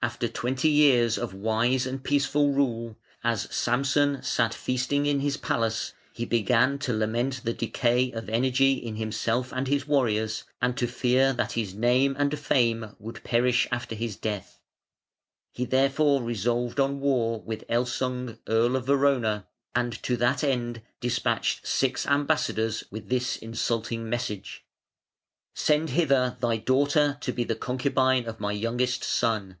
After 0.00 0.28
twenty 0.28 0.68
years 0.70 1.18
of 1.18 1.34
wise 1.34 1.84
and 1.84 2.04
peaceful 2.04 2.52
rule, 2.52 2.96
as 3.24 3.52
Samson 3.52 4.22
sat 4.22 4.54
feasting 4.54 5.06
in 5.06 5.18
his 5.18 5.36
palace 5.36 5.92
he 6.12 6.24
began 6.24 6.78
to 6.86 6.92
lament 6.92 7.40
the 7.42 7.52
decay 7.52 8.12
of 8.12 8.28
energy 8.28 8.74
in 8.74 8.94
himself 8.94 9.50
and 9.52 9.66
his 9.66 9.88
warriors, 9.88 10.44
and 10.62 10.76
to 10.76 10.86
fear 10.86 11.32
that 11.32 11.54
his 11.54 11.74
name 11.74 12.14
and 12.16 12.38
fame 12.38 12.94
would 13.00 13.24
perish 13.24 13.66
after 13.72 13.96
his 13.96 14.14
death. 14.14 14.60
He 15.52 15.64
therefore 15.64 16.22
resolved 16.22 16.78
on 16.78 17.00
war 17.00 17.40
with 17.42 17.64
Elsung, 17.68 18.38
Earl 18.46 18.76
of 18.76 18.86
Verona, 18.86 19.48
and 19.74 20.00
to 20.04 20.16
that 20.18 20.44
end 20.44 20.80
despatched 21.00 21.66
six 21.66 22.06
ambassadors 22.06 22.84
with 22.92 23.08
this 23.08 23.36
insulting 23.36 24.08
message: 24.08 24.64
"Send 25.56 25.90
hither 25.90 26.36
thy 26.38 26.56
daughter 26.58 27.18
to 27.20 27.32
be 27.32 27.42
the 27.42 27.56
concubine 27.56 28.26
of 28.28 28.38
my 28.38 28.52
youngest 28.52 29.02
son. 29.02 29.56